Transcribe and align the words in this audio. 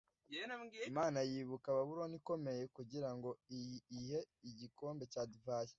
imana 0.89 1.19
yibuka 1.29 1.67
babuloni 1.77 2.15
ikomeye 2.19 2.63
kugira 2.75 3.09
ngo 3.15 3.29
iyihe 3.57 4.19
igikombe 4.49 5.03
cya 5.13 5.23
divayi 5.31 5.69